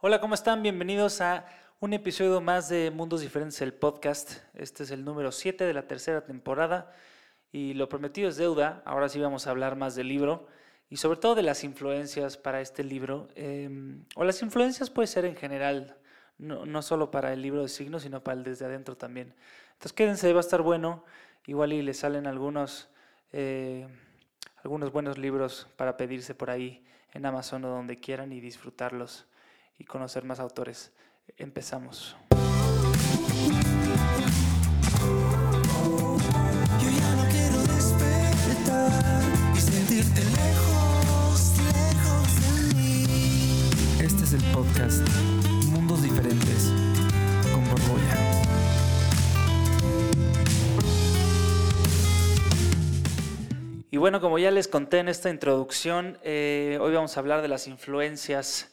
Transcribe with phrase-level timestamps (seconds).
[0.00, 0.62] Hola, ¿cómo están?
[0.62, 1.46] Bienvenidos a
[1.80, 4.42] un episodio más de Mundos Diferentes, el podcast.
[4.52, 6.92] Este es el número 7 de la tercera temporada
[7.50, 8.82] y lo prometido es deuda.
[8.84, 10.48] Ahora sí vamos a hablar más del libro
[10.90, 13.28] y sobre todo de las influencias para este libro.
[13.36, 15.96] Em, o las influencias puede ser en general,
[16.36, 19.34] no, solo para el libro de signos, sino para el desde adentro también.
[19.72, 21.06] Entonces quédense, va a estar bueno.
[21.46, 22.90] Igual y les salen algunos,
[23.32, 23.88] eh,
[24.62, 26.84] algunos buenos libros para pedirse por ahí
[27.14, 29.26] en Amazon o donde quieran y disfrutarlos
[29.78, 30.92] y conocer más autores.
[31.36, 32.16] Empezamos.
[36.80, 39.22] Yo ya no quiero despertar
[39.54, 43.04] y sentirte lejos, lejos de mí.
[44.00, 45.06] Este es el podcast
[45.66, 46.72] Mundos Diferentes
[47.52, 48.36] con Borbolla.
[53.90, 57.48] Y bueno, como ya les conté en esta introducción, eh, hoy vamos a hablar de
[57.48, 58.70] las influencias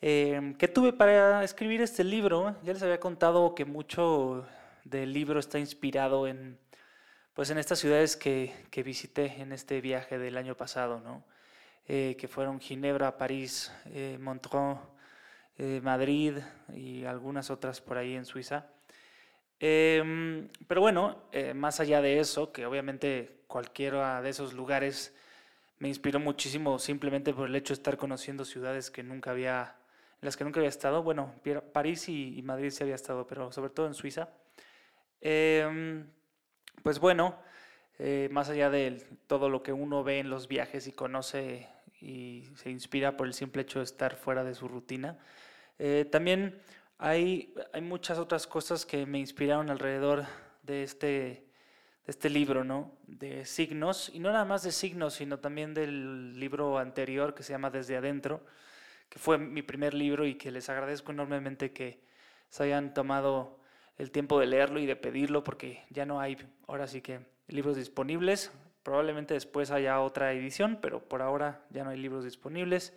[0.00, 2.56] Em, que tuve para escribir este libro.
[2.62, 4.46] Ya les había contado que mucho
[4.84, 6.58] del libro está inspirado en,
[7.34, 11.24] pues en estas ciudades que, que visité en este viaje del año pasado, ¿no?
[11.88, 14.78] Eh, que fueron Ginebra, París, eh, Montreux,
[15.56, 16.38] eh, Madrid
[16.74, 18.66] y algunas otras por ahí en Suiza.
[19.60, 21.22] Em, pero bueno,
[21.54, 25.14] más allá de eso, que obviamente cualquiera de esos lugares
[25.78, 29.76] me inspiró muchísimo simplemente por el hecho de estar conociendo ciudades que nunca había
[30.20, 31.02] en las que nunca había estado.
[31.02, 31.34] Bueno,
[31.72, 34.28] París y, Madrid sí había estado, pero sobre todo en Suiza.
[35.20, 36.06] Em,
[36.82, 37.36] pues bueno,
[37.98, 41.68] eh, más allá de todo lo que uno ve en los viajes y conoce
[42.00, 45.18] y se inspira por el simple hecho de estar fuera de su rutina,
[45.78, 46.60] eh, también
[46.98, 50.26] hay, hay muchas otras cosas que me inspiraron alrededor
[50.62, 51.46] de este, de
[52.06, 52.92] este libro, ¿no?
[53.06, 57.52] De signos, y no nada más de signos, sino también del libro anterior que se
[57.52, 58.44] llama Desde Adentro,
[59.08, 62.00] que fue mi primer libro y que les agradezco enormemente que
[62.50, 63.58] se hayan tomado
[63.98, 67.76] el tiempo de leerlo y de pedirlo porque ya no hay ahora sí que libros
[67.76, 68.52] disponibles.
[68.82, 72.92] Probablemente después haya otra edición, pero por ahora ya no hay libros disponibles.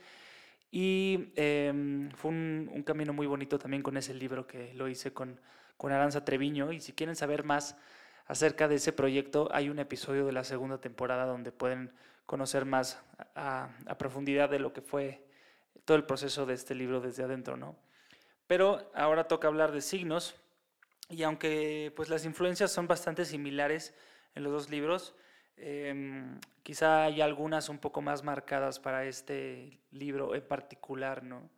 [0.72, 5.40] Y em, fue un, camino muy bonito también con ese libro que lo hice con,
[5.78, 6.72] con Aranza Treviño.
[6.72, 7.76] Y si quieren saber más
[8.28, 11.92] acerca de ese proyecto, hay un episodio de la segunda temporada donde pueden
[12.28, 13.02] conocer más
[13.34, 15.26] a, a profundidad de lo que fue
[15.86, 17.76] todo el proceso de este libro desde adentro, ¿no?
[18.48, 20.36] Pero ahora toca hablar de signos
[21.10, 23.94] y aunque pues las influencias son bastante similares
[24.36, 25.16] en los dos libros,
[25.58, 31.50] em, quizá hay algunas un poco más marcadas para este libro en particular, ¿no?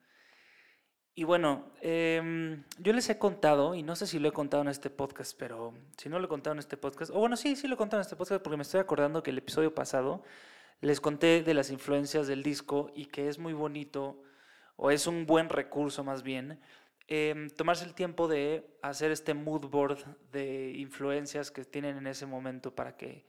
[1.14, 4.70] Y bueno, em, yo les he contado, y no sé si lo he contado en
[4.70, 7.68] este podcast, pero si no lo he contado en este podcast, o bueno, sí, sí
[7.68, 10.24] lo he contado en este podcast porque me estoy acordando que el episodio pasado
[10.82, 14.22] les conté de las influencias del disco y que es muy bonito,
[14.76, 16.60] o es un buen recurso más bien,
[17.08, 22.26] em, tomarse el tiempo de hacer este mood board de influencias que tienen en ese
[22.26, 23.26] momento para que,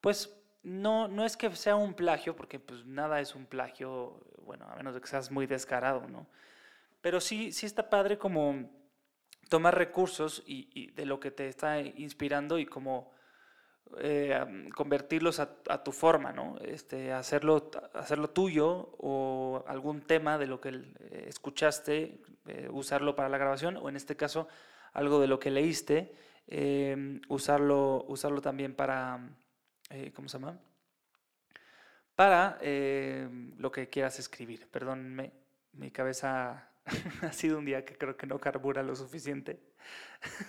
[0.00, 4.66] pues, no, no es que sea un plagio, porque pues nada es un plagio, bueno,
[4.68, 6.26] a menos de que seas muy descarado, ¿no?
[7.00, 8.70] Pero sí, sí está padre como
[9.48, 13.12] tomar recursos y de lo que te está inspirando y como
[13.98, 16.56] eh, convertirlos a, tu forma, ¿no?
[16.60, 23.28] Este, hacerlo, hacerlo tuyo o algún tema de lo que eh, escuchaste, eh, usarlo para
[23.28, 24.48] la grabación o en este caso
[24.92, 26.14] algo de lo que leíste,
[27.28, 29.20] usarlo, usarlo también para,
[30.14, 30.58] ¿cómo se llama?
[32.14, 32.58] Para
[33.56, 34.68] lo que quieras escribir.
[34.68, 35.32] Perdónme,
[35.72, 36.68] mi cabeza
[37.22, 39.60] ha sido un día que creo que no carbura lo suficiente.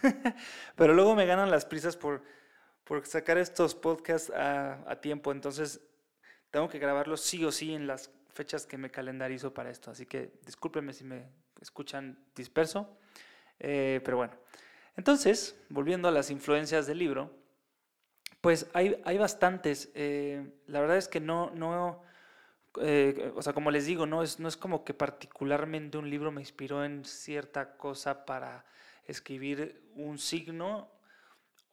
[0.75, 2.23] Pero luego me ganan las prisas por
[2.83, 5.31] por sacar estos podcasts a, tiempo.
[5.31, 5.81] Entonces,
[6.51, 9.91] tengo que grabarlos sí o sí en las fechas que me calendarizo para esto.
[9.91, 11.29] Así que discúlpenme si me
[11.61, 12.97] escuchan disperso.
[13.59, 14.33] Eh, pero bueno.
[14.95, 17.31] Entonces, volviendo a las influencias del libro,
[18.41, 19.89] pues hay, hay bastantes.
[19.95, 22.03] Eh, la verdad es que no, no
[22.81, 26.31] eh, o sea, como les digo, no es, no es como que particularmente un libro
[26.31, 28.65] me inspiró en cierta cosa para
[29.05, 30.89] escribir un signo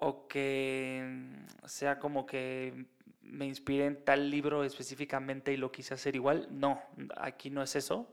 [0.01, 1.29] o que
[1.67, 2.87] sea como que
[3.23, 6.49] me inspiré en tal libro específicamente y lo quise hacer igual.
[6.51, 6.83] No,
[7.17, 8.09] aquí no es eso.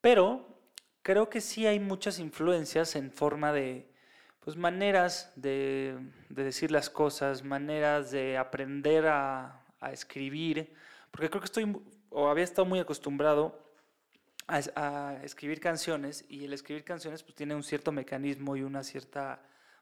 [0.00, 0.58] Pero
[1.02, 3.88] creo que sí hay muchas influencias en forma de
[4.40, 5.96] pues, maneras de,
[6.28, 9.56] decir las cosas, maneras de aprender a,
[9.92, 10.74] escribir,
[11.10, 11.74] porque creo que estoy
[12.10, 13.64] o había estado muy acostumbrado
[14.46, 18.82] a, a, escribir canciones y el escribir canciones pues tiene un cierto mecanismo y una
[18.82, 19.40] cierta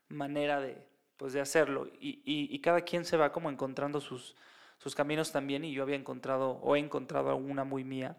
[0.08, 0.86] manera de,
[1.18, 1.88] pues de hacerlo.
[2.00, 4.34] Y, y, cada quien se va como encontrando sus,
[4.78, 8.16] sus caminos también y yo había encontrado o he encontrado una muy mía.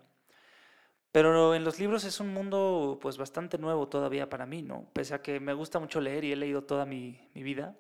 [1.11, 4.85] Pero en los libros es un mundo pues bastante nuevo todavía para mí, ¿no?
[4.93, 7.75] Pese a que me gusta mucho leer y he leído toda mi, mi vida,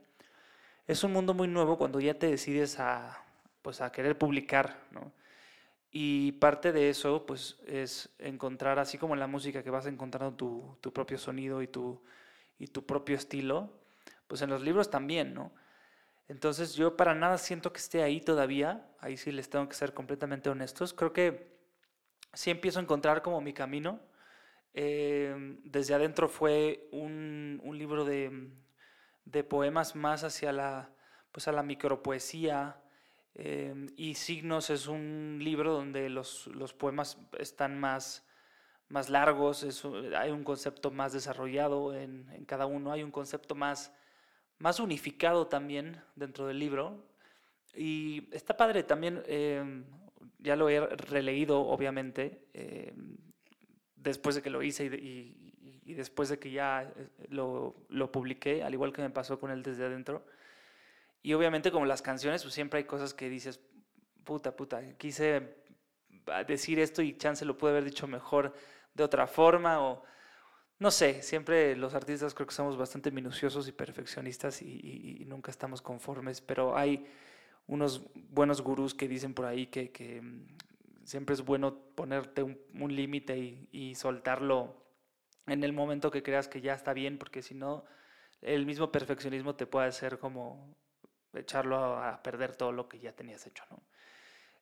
[0.87, 3.23] es un mundo muy nuevo cuando ya te decides a,
[3.61, 5.11] pues, a querer publicar, ¿no?
[5.91, 10.35] Y parte de eso pues es encontrar, así como en la música que vas encontrando
[10.35, 12.01] tu, tu propio sonido y tu,
[12.59, 13.71] y tu propio estilo,
[14.29, 15.51] pues en los libros también, ¿no?
[16.29, 19.93] Entonces yo para nada siento que esté ahí todavía, ahí sí les tengo que ser
[19.93, 20.93] completamente honestos.
[20.93, 21.59] Creo que
[22.33, 23.99] sí empiezo a encontrar como mi camino.
[24.75, 28.51] Eh, desde adentro fue un, un libro de,
[29.25, 30.91] de poemas más hacia la,
[31.31, 32.79] pues a la micropoesía.
[33.35, 38.27] eh, y Signos es un libro donde los, los poemas están más,
[38.89, 39.83] más largos, es
[40.17, 43.93] hay un concepto más desarrollado en, en cada uno, hay un concepto más,
[44.59, 47.03] más unificado también dentro del libro.
[47.75, 49.83] Y está padre también, eh,
[50.39, 52.93] ya lo he releído obviamente, eh,
[53.95, 58.11] después de que lo hice y, y- y después de que ya eh, lo, lo
[58.11, 60.23] publiqué, al igual que me pasó con él desde adentro.
[61.23, 63.59] Y obviamente como las canciones, pues siempre hay cosas que dices,
[64.23, 65.55] puta, puta, quise
[66.47, 68.53] decir esto y chance lo pude haber dicho mejor
[68.93, 70.03] de otra forma o
[70.79, 75.81] no sé, siempre los artistas creo que somos bastante minuciosos y perfeccionistas y, nunca estamos
[75.81, 77.05] conformes, pero hay
[77.67, 83.37] unos buenos gurús que dicen por ahí que, mm, siempre es bueno ponerte un, límite
[83.71, 84.85] y, soltarlo
[85.47, 87.85] en el momento que creas que ya está bien, porque si no,
[88.41, 90.75] el mismo perfeccionismo te puede hacer como
[91.33, 93.81] echarlo a, a perder todo lo que ya tenías hecho, ¿no?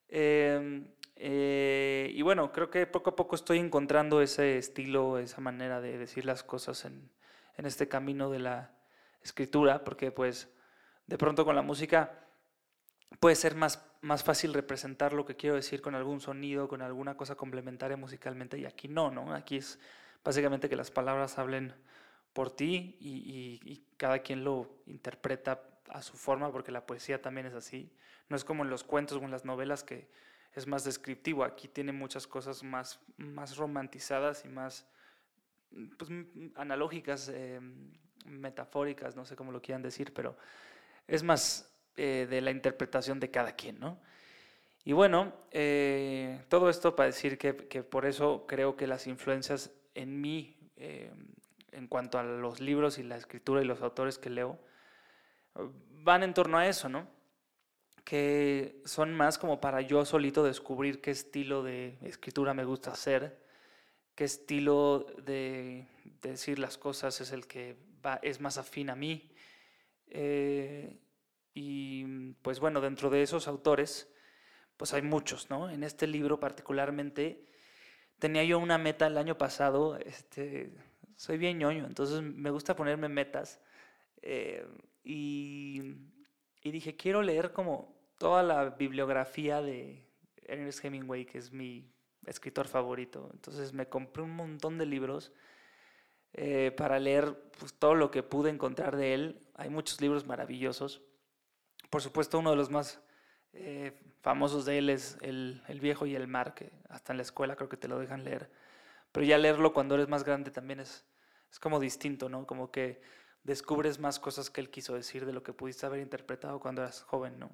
[0.10, 0.88] Em,
[1.20, 5.98] eh, y bueno, creo que poco a poco estoy encontrando ese estilo, esa manera de
[5.98, 7.10] decir las cosas en,
[7.58, 8.72] en este camino de la
[9.22, 10.50] escritura, porque pues
[11.08, 12.24] de pronto con la música
[13.20, 17.16] puede ser más, más fácil representar lo que quiero decir con algún sonido, con alguna
[17.18, 19.34] cosa complementaria musicalmente, y aquí no, ¿no?
[19.34, 19.80] Aquí es
[20.24, 21.74] básicamente que las palabras hablen
[22.34, 27.22] por ti y, y- y cada quien lo interpreta a su forma, porque la poesía
[27.22, 27.92] también es así.
[28.30, 30.10] No es como en los cuentos o en las novelas que
[30.58, 31.44] es más descriptivo.
[31.44, 34.88] Aquí tiene muchas cosas más, más romantizadas y más
[35.98, 36.10] pues,
[36.56, 37.60] analógicas, eh,
[38.26, 40.36] metafóricas, no sé cómo lo quieran decir, pero
[41.08, 44.00] es más eh, de la interpretación de cada quien, ¿no?
[44.84, 49.70] Y bueno, eh, todo esto para decir que, que por eso creo que las influencias
[49.94, 51.14] en mí, eh,
[51.72, 54.58] en cuanto a los libros y la escritura y los autores que leo,
[56.04, 57.17] van en torno a eso, ¿no?
[58.08, 63.44] Que son más como para yo solito descubrir qué estilo de escritura me gusta hacer,
[64.16, 65.88] qué estilo de,
[66.22, 67.76] de decir las cosas es el que
[68.06, 69.30] va, es más afín a mí.
[70.08, 71.02] Eh,
[71.54, 72.06] y
[72.44, 74.08] pues bueno, dentro de esos autores,
[74.78, 75.70] pues hay muchos, ¿no?
[75.70, 77.46] En este libro particularmente
[78.20, 80.72] tenía yo una meta el año pasado, este,
[81.18, 83.60] soy bien ñoño, entonces me gusta ponerme metas.
[84.22, 84.66] eh,
[85.04, 85.82] y,
[86.62, 90.06] y dije, quiero leer como toda la bibliografía de
[90.44, 91.92] Ernest Hemingway, que es mi
[92.26, 93.30] escritor favorito.
[93.34, 95.32] Entonces me compré un montón de libros
[96.34, 99.48] eh, para leer pues, todo lo que pude encontrar de él.
[99.56, 101.02] Hay muchos libros maravillosos.
[101.90, 103.02] Por supuesto, uno de los más
[103.54, 107.24] eh, famosos de él es el, el Viejo y el Mar, que hasta en la
[107.24, 108.52] escuela creo que te lo dejan leer.
[109.12, 111.06] Pero ya leerlo cuando eres más grande también es,
[111.50, 112.46] es como distinto, ¿no?
[112.46, 113.02] Como que
[113.44, 117.02] descubres más cosas que él quiso decir de lo que pudiste haber interpretado cuando eras
[117.04, 117.50] joven, ¿no?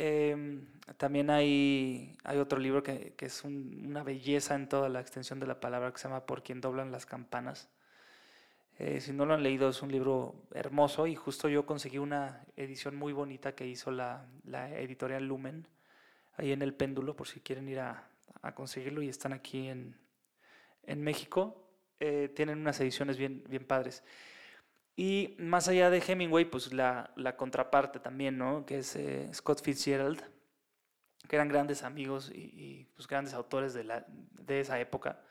[0.00, 5.00] Em, también hay, hay otro libro que, que es un- una belleza en toda la
[5.00, 7.68] extensión de la palabra que se llama Por quien doblan las campanas.
[8.78, 12.44] Eh, si no lo han leído, es un libro hermoso y justo yo conseguí una
[12.56, 15.66] edición muy bonita que hizo la, la editorial Lumen,
[16.36, 18.08] ahí en el péndulo, por si quieren ir a,
[18.42, 19.96] a conseguirlo y están aquí en,
[20.84, 21.64] en México.
[22.00, 24.04] Eh, tienen unas ediciones bien, bien padres.
[24.98, 28.66] Y más allá de Hemingway, pues la, la contraparte también, ¿no?
[28.66, 30.20] Que es eh, Scott Fitzgerald,
[31.28, 35.22] que eran grandes amigos y, y, pues, grandes autores de, la, de esa época.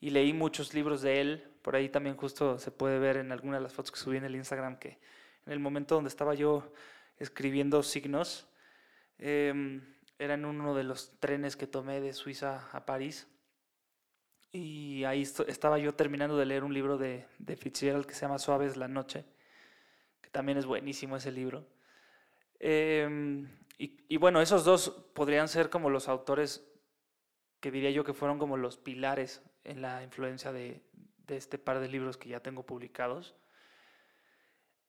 [0.00, 1.50] Y leí muchos libros de él.
[1.62, 4.24] Por ahí también justo se puede ver en alguna de las fotos que subí en
[4.24, 4.98] el Instagram que
[5.46, 6.70] en el momento donde estaba yo
[7.16, 8.48] escribiendo signos,
[9.16, 9.80] em,
[10.18, 13.28] era en uno de los trenes que tomé de Suiza a París.
[14.52, 18.38] Y ahí estaba yo terminando de leer un libro de, de Fitzgerald que se llama
[18.38, 19.24] Suaves la Noche,
[20.20, 21.66] que también es buenísimo ese libro.
[22.58, 26.66] Em, y, y bueno, esos dos podrían ser como los autores
[27.60, 30.82] que diría yo que fueron como los pilares en la influencia de,
[31.26, 33.36] de este par de libros que ya tengo publicados.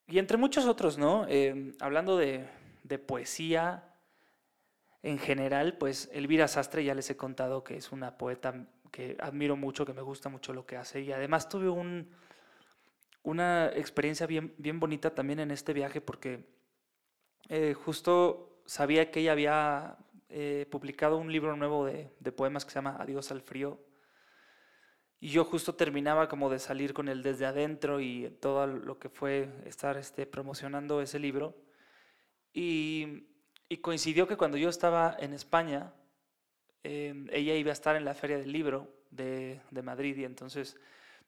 [0.08, 1.28] Y entre muchos otros, ¿no?
[1.28, 2.50] Em, hablando de,
[2.84, 3.96] de poesía
[5.04, 9.56] en general, pues Elvira Sastre ya les he contado que es una poeta que admiro
[9.56, 11.02] mucho, que me gusta mucho lo que hace.
[11.02, 12.10] Y además tuve un,
[13.24, 16.46] una experiencia bien, bien bonita también en este viaje porque
[17.50, 19.98] eh, justo sabía que ella había
[20.30, 23.80] eh, publicado un libro nuevo de, de poemas que se llama Adiós al frío.
[25.20, 29.08] Y yo justo terminaba como de salir con él desde adentro y todo lo que
[29.08, 31.56] fue estar este, promocionando ese libro.
[32.54, 33.28] Y,
[33.70, 35.94] y coincidió que cuando yo estaba en España,
[36.84, 40.78] ella iba a estar en la Feria del Libro de, de Madrid y entonces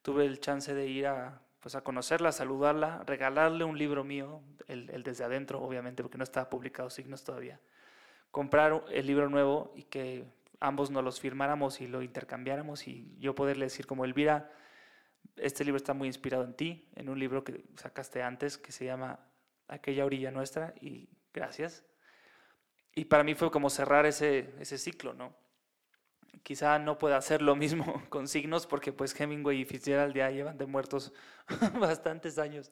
[0.01, 4.89] tuve el chance de ir a, pues, a conocerla, saludarla, regalarle un libro mío, el,
[4.89, 7.59] el desde adentro, obviamente, porque no estaba publicado Signos todavía,
[8.31, 10.25] comprar el libro nuevo y que
[10.59, 14.49] ambos nos los firmáramos y lo intercambiáramos y yo poderle decir como Elvira,
[15.35, 18.85] este libro está muy inspirado en ti, en un libro que sacaste antes que se
[18.85, 19.19] llama
[19.67, 21.83] Aquella orilla nuestra y gracias.
[22.95, 25.35] Y para mí fue como cerrar ese, ese ciclo, ¿no?
[26.41, 30.57] Quizá no pueda hacer lo mismo con signos porque pues Hemingway y Fitzgerald ya llevan
[30.57, 31.13] de muertos
[31.79, 32.71] bastantes años.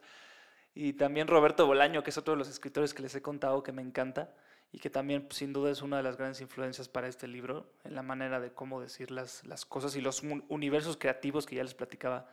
[0.76, 3.72] Y también Roberto Bolaño, que es otro de los escritores que les he contado que
[3.74, 4.34] me encanta
[4.72, 7.74] y que también pues, sin duda es una de las grandes influencias para este libro,
[7.84, 11.58] en la manera de cómo decir las, las cosas y los un- universos creativos que
[11.58, 12.28] ya les platicaba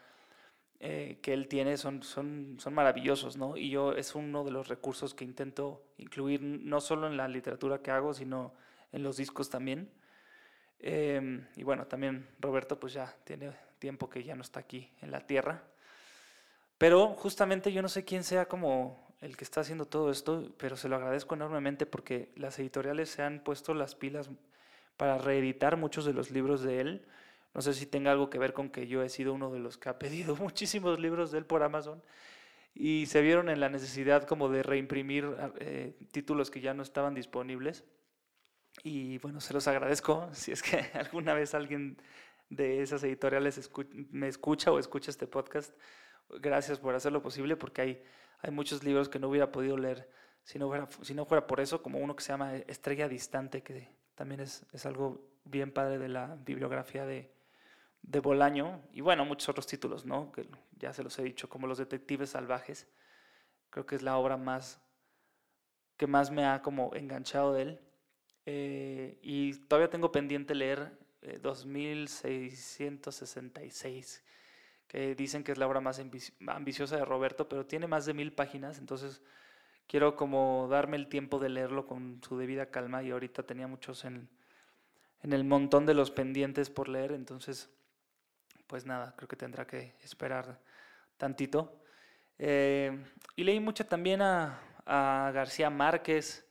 [0.80, 3.56] eh, que él tiene son, son, son maravillosos, ¿no?
[3.56, 7.82] Y yo es uno de los recursos que intento incluir no solo en la literatura
[7.82, 8.54] que hago, sino
[8.92, 9.90] en los discos también.
[10.80, 15.10] Em, y bueno, también Roberto pues ya tiene tiempo que ya no está aquí en
[15.10, 15.62] la tierra.
[16.78, 20.76] Pero justamente yo no sé quién sea como el que está haciendo todo esto, pero
[20.76, 24.30] se lo agradezco enormemente porque las editoriales se han puesto las pilas
[24.96, 27.06] para reeditar muchos de los libros de él.
[27.54, 29.76] No sé si tenga algo que ver con que yo he sido uno de los
[29.76, 32.02] que ha pedido muchísimos libros de él por Amazon
[32.74, 35.26] y se vieron en la necesidad como de reimprimir
[35.58, 37.84] eh, títulos que ya no estaban disponibles.
[38.82, 42.00] Y bueno, se los agradezco si es que alguna vez alguien
[42.50, 43.70] de esas editoriales
[44.10, 45.74] me escucha o escucha este podcast.
[46.28, 48.02] Gracias por hacerlo posible porque hay,
[48.40, 50.08] hay muchos libros que no hubiera podido leer
[50.48, 53.62] si no, fuera, si no fuera por eso, como uno que se llama Estrella Distante,
[53.62, 57.30] que también es, es algo bien padre de la bibliografía de,
[58.00, 58.80] de Bolaño.
[58.92, 60.32] Y bueno, muchos otros títulos, ¿no?
[60.32, 62.88] Que ya se los he dicho, como Los Detectives Salvajes.
[63.68, 64.80] Creo que es la obra más
[65.98, 67.80] que más me ha como enganchado de él.
[68.50, 70.90] Eh, y todavía tengo pendiente leer
[71.20, 74.24] eh, 2666,
[74.86, 78.14] que dicen que es la obra más ambici- ambiciosa de Roberto, pero tiene más de
[78.14, 79.20] mil páginas, entonces
[79.86, 84.06] quiero como darme el tiempo de leerlo con su debida calma y ahorita tenía muchos
[84.06, 84.30] en,
[85.22, 87.68] en el montón de los pendientes por leer, entonces
[88.66, 90.58] pues nada, creo que tendrá que esperar
[91.18, 91.82] tantito.
[92.38, 92.98] Eh,
[93.36, 96.47] y leí mucho también a García Márquez,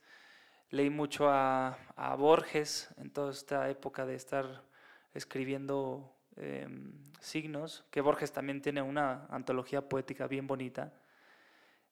[0.70, 4.62] leí mucho a, a Borges en toda esta época de estar
[5.14, 10.92] escribiendo em, signos, que Borges también tiene una antología poética bien bonita.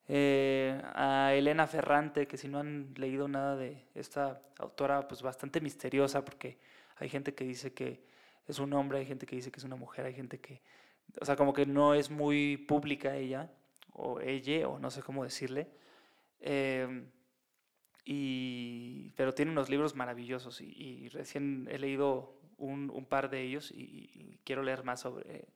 [0.09, 5.61] Eh, a Elena Ferrante, que si no han leído nada de esta autora, pues bastante
[5.61, 6.59] misteriosa, porque
[6.97, 8.05] hay gente que dice que
[8.47, 10.61] es un hombre, hay gente que dice que es una mujer, hay gente que,
[11.21, 13.51] o sea, como que no es muy pública ella,
[13.93, 15.67] o ella, o no sé cómo decirle.
[16.41, 17.11] Em,
[18.07, 23.71] y, pero tiene unos libros maravillosos y, recién he leído un, un par de ellos
[23.73, 25.49] y, y quiero leer más sobre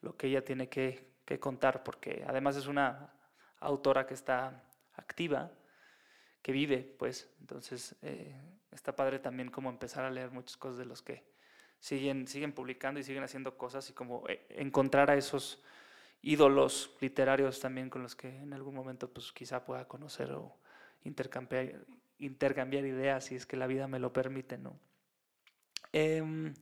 [0.00, 3.12] lo que ella tiene que, que contar, porque además es una
[3.60, 5.52] autora que está activa,
[6.40, 8.34] que vive, pues, entonces eh,
[8.72, 11.24] está padre también como empezar a leer muchas cosas de los que
[11.80, 15.62] siguen, siguen publicando y siguen haciendo cosas y como eh, encontrar a esos
[16.22, 20.56] ídolos literarios también con los que en algún momento pues quizá pueda conocer o
[21.04, 21.84] intercambiar,
[22.18, 24.78] intercambiar ideas si es que la vida me lo permite, ¿no?
[25.92, 26.54] Em,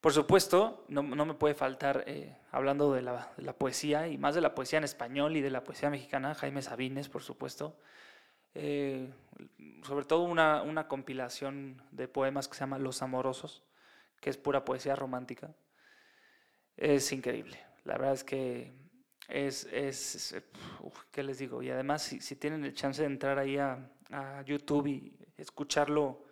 [0.00, 4.40] por supuesto, no, no me puede faltar, eh, hablando de la, poesía y más de
[4.40, 7.76] la poesía en español y de la poesía mexicana, Jaime Sabines, por supuesto.
[8.54, 9.12] Eh,
[9.82, 13.64] sobre todo una, una compilación de poemas que se llama Los Amorosos,
[14.20, 15.50] que es pura poesía romántica.
[16.76, 17.58] Es increíble.
[17.84, 18.72] La verdad es que
[19.26, 20.36] es, es,
[21.10, 21.60] ¿qué les digo?
[21.60, 26.24] Y además, si, si tienen el chance de entrar ahí a, a YouTube y escucharlo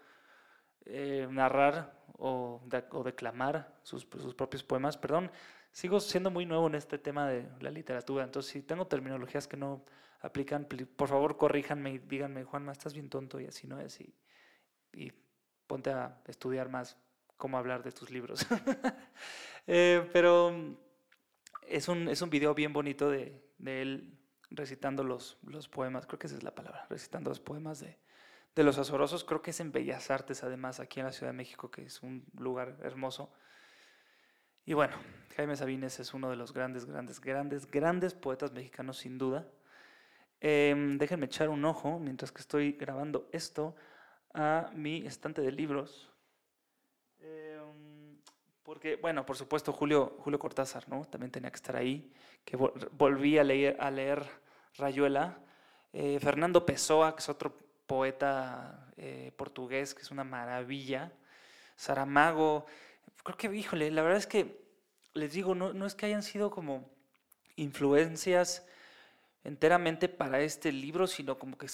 [0.84, 5.30] eh, narrar o, o declamar sus, sus propios poemas, perdón,
[5.72, 9.56] sigo siendo muy nuevo en este tema de la literatura, entonces si tengo terminologías que
[9.56, 9.84] no
[10.20, 14.00] aplican, pli- por favor corríjanme y díganme, Juanma, estás bien tonto y así no es,
[14.00, 14.14] y,
[15.66, 16.96] ponte a estudiar más
[17.36, 18.46] cómo hablar de tus libros.
[19.68, 20.76] Eh, pero
[21.66, 24.16] es un, es un video bien bonito de, de él
[24.56, 27.98] recitando los, los poemas, creo que esa es la palabra, recitando los poemas de,
[28.54, 31.36] de los Azorosos, creo que es en Bellas Artes además, aquí en la Ciudad de
[31.36, 33.32] México, que es un lugar hermoso.
[34.64, 34.96] Y bueno,
[35.36, 39.46] Jaime Sabines es uno de los grandes, grandes, grandes, grandes poetas mexicanos sin duda.
[40.40, 43.76] Em, déjenme echar un ojo mientras que estoy grabando esto
[44.34, 46.10] a mi estante de libros.
[47.20, 48.18] Em,
[48.62, 51.04] porque, bueno, por supuesto, Julio, Julio Cortázar, ¿no?
[51.04, 52.12] También tenía que estar ahí,
[52.44, 54.26] que vol- volví a leer, a leer
[54.78, 55.38] Rayuela.
[55.92, 57.56] Eh, Fernando Pessoa, que es otro
[57.86, 61.12] poeta eh, portugués, que es una maravilla.
[61.76, 62.66] Saramago.
[63.22, 64.64] Creo que, híjole, la verdad es que,
[65.14, 66.90] les digo, no, no es que hayan sido como
[67.56, 68.66] influencias
[69.44, 71.68] enteramente para este libro, sino como que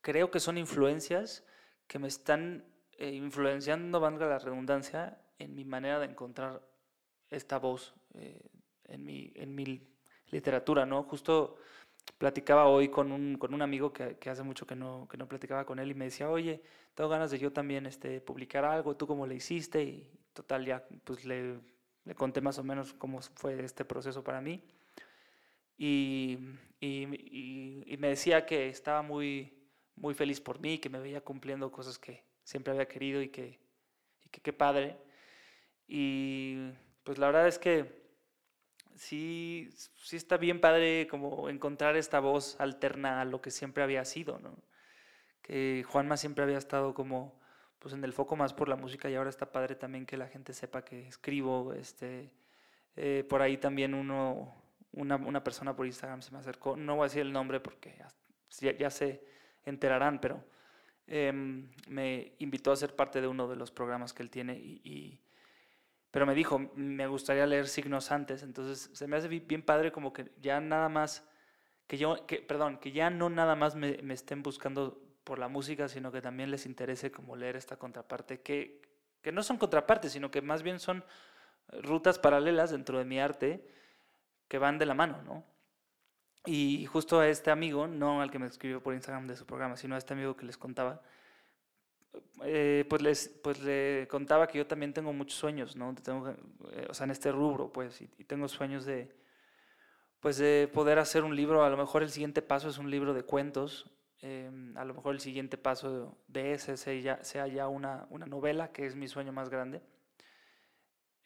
[0.00, 1.42] creo que son influencias
[1.88, 2.64] que me están
[2.98, 6.62] eh, influenciando, valga la redundancia, en mi manera de encontrar
[7.30, 9.82] esta voz en, mi, en mi
[10.30, 11.02] literatura, ¿no?
[11.02, 11.56] Justo
[12.18, 15.64] platicaba hoy con un, con un amigo que, hace mucho que no, que no platicaba
[15.66, 16.62] con él y me decía, oye,
[16.94, 19.82] tengo ganas de yo también este, publicar algo, ¿tú cómo le hiciste?
[19.82, 21.58] Y total, ya pues le,
[22.04, 24.62] le conté más o menos cómo fue este proceso para mí.
[25.76, 26.38] Y-
[26.80, 29.52] y me decía que estaba muy,
[29.96, 33.58] muy feliz por mí, que me veía cumpliendo cosas que siempre había querido y que,
[34.24, 34.98] y que qué padre.
[35.88, 36.70] Y
[37.04, 38.03] pues la verdad es que
[38.94, 44.04] sí, sí está bien padre como encontrar esta voz alterna a lo que siempre había
[44.04, 44.56] sido, ¿no?
[45.42, 47.40] Que Juanma siempre había estado como
[47.78, 50.26] pues en el foco más por la música y ahora está padre también que la
[50.28, 52.30] gente sepa que escribo, este,
[52.96, 54.54] eh, por ahí también uno,
[54.92, 57.94] una, una persona por Instagram se me acercó, no voy a decir el nombre porque
[58.60, 59.22] ya, ya- se
[59.66, 60.42] enterarán, pero
[61.06, 65.20] em, me invitó a ser parte de uno de los programas que él tiene y-
[66.14, 69.90] pero me dijo, me gustaría leer signos antes, entonces se me hace bi- bien padre
[69.90, 71.24] como que ya nada más,
[71.88, 75.88] que yo, que, perdón, que ya no nada más me, estén buscando por la música,
[75.88, 78.80] sino que también les interese como leer esta contraparte, que,
[79.22, 81.02] que no son contrapartes, sino que más bien son
[81.82, 83.66] rutas paralelas dentro de mi arte
[84.46, 85.44] que van de la mano, ¿no?
[86.46, 89.76] Y justo a este amigo, no al que me escribió por Instagram de su programa,
[89.76, 91.02] sino a este amigo que les contaba,
[92.44, 95.94] eh, pues, les, pues le contaba que yo también tengo muchos sueños, ¿no?
[95.94, 99.14] Tengo, eh, o sea, en este rubro, pues, y, y tengo sueños de,
[100.20, 101.64] pues, de poder hacer un libro.
[101.64, 103.90] A lo mejor el siguiente paso es un libro de cuentos.
[104.22, 108.72] eh, a lo mejor el siguiente paso de ese sea sea ya una, una novela,
[108.72, 109.82] que es mi sueño más grande.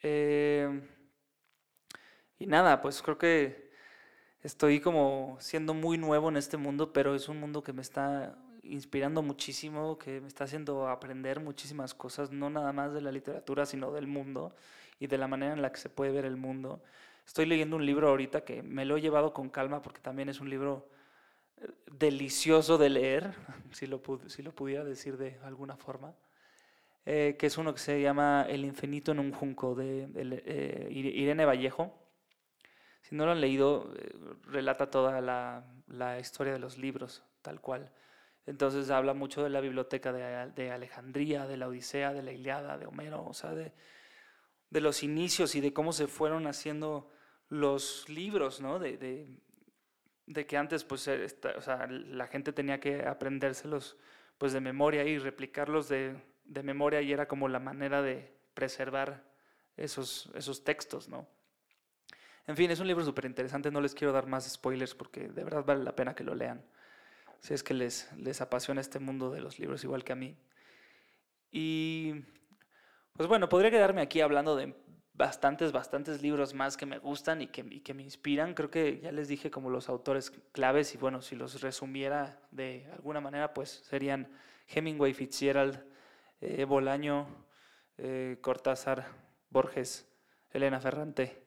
[0.02, 0.80] Eh,
[2.38, 3.70] y nada, pues creo que
[4.42, 8.36] estoy como siendo muy nuevo en este mundo, pero es un mundo que me está
[8.68, 13.66] inspirando muchísimo, que me está haciendo aprender muchísimas cosas, no nada más de la literatura,
[13.66, 14.54] sino del mundo
[15.00, 16.82] y de la manera en la que se puede ver el mundo.
[17.26, 20.40] Estoy leyendo un libro ahorita que me lo he llevado con calma porque también es
[20.40, 20.88] un libro
[21.58, 23.34] eh, delicioso de leer,
[23.72, 26.14] si lo, si lo pudiera decir de alguna forma,
[27.06, 30.88] eh, que es uno que se llama El infinito en un junco de, de, eh,
[30.92, 31.94] Ire- Irene Vallejo.
[33.02, 34.10] Si no lo han leído, eh,
[34.44, 37.90] relata toda la, la historia de los libros, tal cual.
[38.48, 42.86] Entonces habla mucho de la biblioteca de, Alejandría, de la Odisea, de la Iliada, de
[42.86, 43.74] Homero, o sea, de,
[44.70, 47.12] los inicios y de cómo se fueron haciendo
[47.50, 48.78] los libros, ¿no?
[48.78, 49.28] De,
[50.46, 53.98] que antes, pues, la gente tenía que aprendérselos,
[54.38, 59.24] pues, de memoria y replicarlos de, de memoria y era como la manera de preservar
[59.76, 61.28] esos, esos textos, ¿no?
[62.46, 65.44] En fin, es un libro súper interesante, no les quiero dar más spoilers porque de
[65.44, 66.64] verdad vale la pena que lo lean,
[67.40, 70.36] si es que les, les apasiona este mundo de los libros igual que a mí.
[71.50, 72.14] Y
[73.14, 74.74] pues bueno, podría quedarme aquí hablando de
[75.14, 78.54] bastantes, bastantes libros más que me gustan y que, que me inspiran.
[78.54, 82.88] Creo que ya les dije como los autores claves y bueno, si los resumiera de
[82.92, 84.30] alguna manera, pues serían
[84.68, 85.82] Hemingway, Fitzgerald,
[86.40, 87.26] eh, Bolaño,
[87.96, 89.06] eh, Cortázar,
[89.50, 90.08] Borges,
[90.50, 91.44] Elena Ferrante,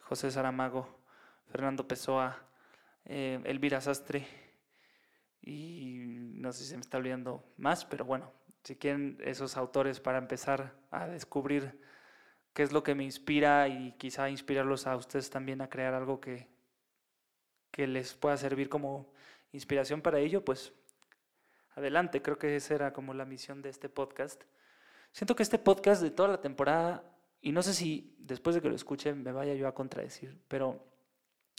[0.00, 1.00] José Saramago,
[1.50, 2.38] Fernando Pessoa,
[3.04, 4.43] eh, Elvira Sastre
[5.44, 10.00] y no sé si se me está olvidando más, pero bueno, si quieren esos autores
[10.00, 11.78] para empezar a descubrir
[12.54, 16.18] qué es lo que me inspira y quizá inspirarlos a ustedes también a crear algo
[16.18, 16.48] que,
[17.70, 19.12] que les pueda servir como
[19.52, 20.72] inspiración para ello, pues
[21.74, 24.42] adelante, creo que esa era como la misión de este podcast.
[25.12, 27.04] Siento que este podcast de toda la temporada,
[27.42, 30.86] y no sé si después de que lo escuchen me vaya yo a contradecir, pero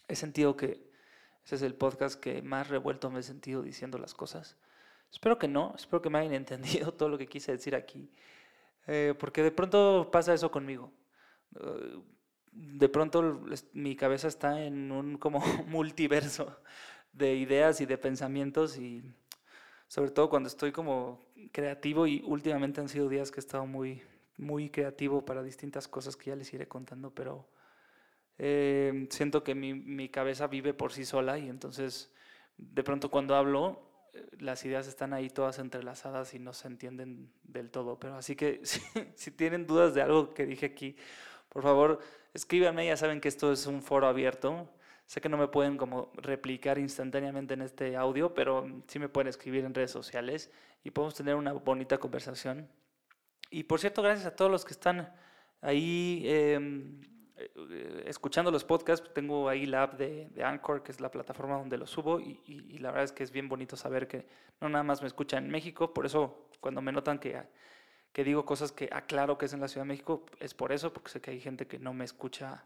[0.08, 0.95] he sentido que
[1.46, 4.58] ese es el podcast que más revuelto me he sentido diciendo las cosas.
[5.12, 8.10] Espero que no, espero que me hayan entendido todo lo que quise decir aquí,
[8.88, 10.92] eh, porque de pronto pasa eso conmigo.
[11.60, 12.02] Eh,
[12.52, 13.42] de pronto
[13.74, 16.58] mi cabeza está en un como multiverso
[17.12, 19.04] de ideas y de pensamientos y
[19.88, 24.02] sobre todo cuando estoy como creativo y últimamente han sido días que he estado muy
[24.38, 27.48] muy creativo para distintas cosas que ya les iré contando, pero
[28.38, 32.12] eh, siento que mi, mi cabeza vive por sí sola y entonces
[32.58, 33.82] de pronto cuando hablo
[34.14, 38.00] eh, las ideas están ahí todas entrelazadas y no se entienden del todo.
[38.00, 38.82] Pero así que si,
[39.16, 40.96] si tienen dudas de algo que dije aquí,
[41.50, 42.00] por favor
[42.34, 44.70] escríbanme, ya saben que esto es un foro abierto.
[45.06, 49.28] Sé que no me pueden como replicar instantáneamente en este audio, pero sí me pueden
[49.28, 50.52] escribir en redes sociales
[50.84, 52.68] y podemos tener una bonita conversación.
[53.52, 55.14] Y por cierto, gracias a todos los que están
[55.62, 56.60] ahí eh,
[58.06, 59.12] escuchando los podcasts.
[59.14, 62.92] Tengo ahí la app de, Anchor, que es la plataforma donde los subo, y, la
[62.92, 64.28] verdad es que es bien bonito saber que
[64.62, 65.94] no nada más me escuchan en México.
[65.94, 67.42] Por eso, cuando me notan que,
[68.12, 70.94] que digo cosas que aclaro que es en la Ciudad de México, es por eso,
[70.94, 72.66] porque sé que hay gente que no me escucha,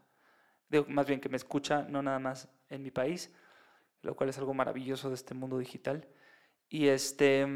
[0.68, 3.34] digo, más bien que me escucha no nada más en mi país,
[4.02, 6.06] lo cual es algo maravilloso de este mundo digital.
[6.68, 7.46] Y este.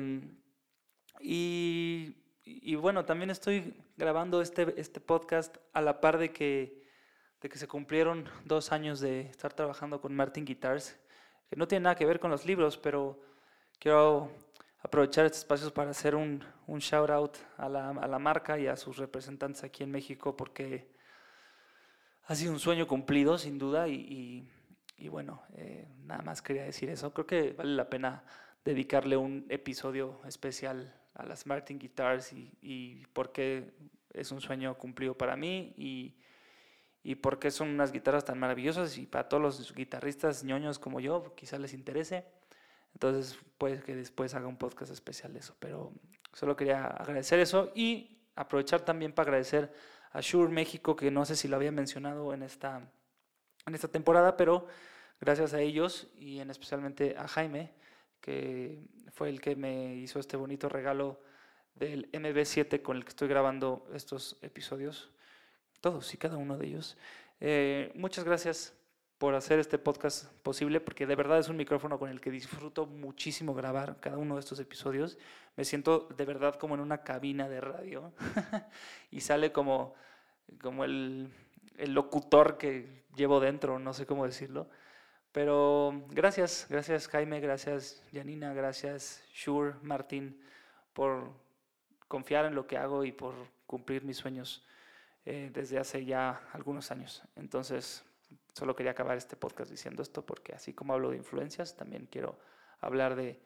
[1.20, 6.83] Y, y bueno, también estoy grabando este, este podcast a la par de que,
[7.44, 10.98] de que se cumplieron dos años de estar trabajando con Martin Guitars,
[11.50, 13.20] que no tiene nada que ver con los libros, pero
[13.78, 14.32] quiero
[14.80, 18.66] aprovechar estos espacios para hacer un, un shout out a la, a la marca y
[18.66, 20.88] a sus representantes aquí en México, porque
[22.22, 24.50] ha sido un sueño cumplido, sin duda, y, y-
[24.96, 27.12] y bueno, eh, nada más quería decir eso.
[27.12, 28.24] Creo que vale la pena
[28.64, 33.74] dedicarle un episodio especial a las Martin Guitars y, y por qué
[34.14, 36.14] es un sueño cumplido para mí y,
[37.04, 41.00] y por qué son unas guitarras tan maravillosas y para todos los guitarristas ñoños como
[41.00, 42.24] yo, quizás les interese.
[42.94, 45.92] Entonces, puede que después haga un podcast especial de eso, pero
[46.32, 49.70] solo quería agradecer eso y aprovechar también para agradecer
[50.12, 52.90] a Shure México, que no sé si lo había mencionado en esta,
[53.66, 54.66] en esta temporada, pero
[55.20, 57.74] gracias a ellos y en especialmente a Jaime,
[58.22, 58.80] que
[59.12, 61.20] fue el que me hizo este bonito regalo
[61.74, 65.10] del MB7 con el que estoy grabando estos episodios,
[65.84, 66.96] todos y cada uno de ellos.
[67.40, 68.72] Eh, muchas gracias
[69.18, 72.86] por hacer este podcast posible, porque de verdad es un micrófono con el que disfruto
[72.86, 75.18] muchísimo grabar cada uno de estos episodios.
[75.56, 78.14] Me siento de verdad como en una cabina de radio
[79.10, 79.94] y sale como,
[80.62, 81.30] como el,
[81.76, 84.70] el locutor que llevo dentro, no sé cómo decirlo.
[85.32, 90.40] Pero gracias, gracias Jaime, gracias Janina, gracias Shure, Martín,
[90.94, 91.30] por
[92.08, 93.34] confiar en lo que hago y por
[93.66, 94.64] cumplir mis sueños
[95.26, 97.22] eh, desde hace ya algunos años.
[97.36, 98.04] Entonces,
[98.52, 102.38] solo quería acabar este podcast diciendo esto porque así como hablo de influencias, también quiero
[102.80, 103.40] hablar de,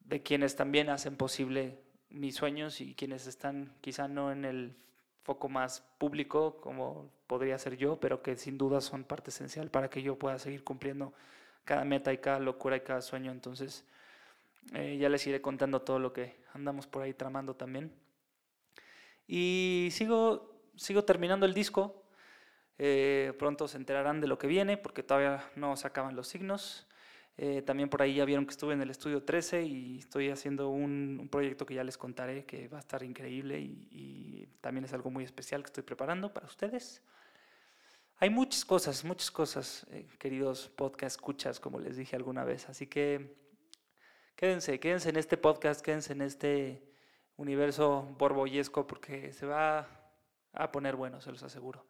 [0.00, 1.78] de quienes también hacen posible
[2.10, 4.76] mis sueños y quienes están quizá no en el
[5.22, 9.88] foco más público como podría ser yo, pero que sin duda son parte esencial para
[9.88, 11.12] que yo pueda seguir cumpliendo
[11.64, 13.30] cada meta y cada locura y cada sueño.
[13.30, 13.84] Entonces,
[14.74, 17.92] eh, ya les iré contando todo lo que andamos por ahí tramando también.
[19.26, 20.49] Y sigo,
[20.80, 22.02] sigo terminando el disco.
[22.78, 26.86] Eh, pronto se enterarán de lo que viene porque todavía no se acaban los signos.
[27.36, 30.70] Eh, también por ahí ya vieron que estuve en el estudio 13 y estoy haciendo
[30.70, 34.92] un, proyecto que ya les contaré que va a estar increíble y, y también es
[34.92, 37.02] algo muy especial que estoy preparando para ustedes.
[38.16, 42.68] Hay muchas cosas, muchas cosas, eh, queridos podcast escuchas, como les dije alguna vez.
[42.68, 43.36] Así que
[44.36, 46.82] quédense, quédense en este podcast, quédense en este
[47.36, 49.99] universo borbollesco porque se va
[50.52, 51.84] a poner bueno, se los aseguro.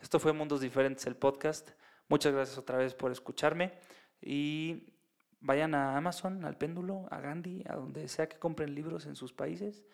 [0.00, 1.70] Esto fue Mundos Diferentes, el podcast.
[2.08, 3.72] Muchas gracias otra vez por escucharme
[4.20, 4.92] y
[5.40, 9.32] vayan a Amazon, al péndulo, a Gandhi, a donde sea que compren libros en sus
[9.32, 9.84] países.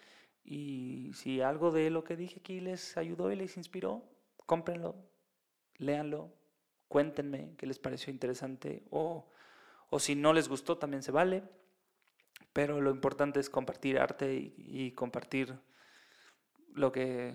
[0.44, 4.02] Y si algo de lo que dije aquí les ayudó y les inspiró,
[4.44, 4.96] cómprenlo,
[5.76, 6.34] léanlo,
[6.88, 9.28] cuéntenme qué les pareció interesante o,
[9.88, 11.42] o si no les gustó también se vale.
[12.52, 15.58] Pero lo importante es compartir arte y, y compartir
[16.74, 17.34] lo que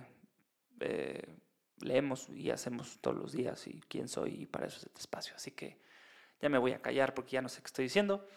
[0.80, 1.38] eh,
[1.80, 5.34] leemos y hacemos todos los días y quién soy y para eso es este espacio.
[5.36, 5.80] Así que
[6.42, 8.28] ya me voy a callar porque ya no sé qué estoy diciendo.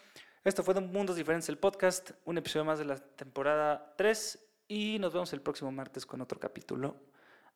[0.43, 4.97] Esto fue de Mundos Diferentes, el podcast, un episodio más de la temporada 3 y
[4.99, 6.95] nos vemos el próximo martes con otro capítulo.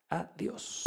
[0.08, 0.84] Adiós.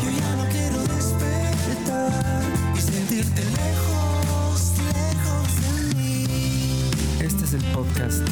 [0.00, 2.42] Yo ya no quiero despertar
[2.74, 6.90] y sentirte lejos, lejos de mí.
[7.20, 8.26] Este es el podcast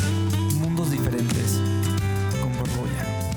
[0.88, 1.60] diferentes
[2.40, 3.29] con Borbolla.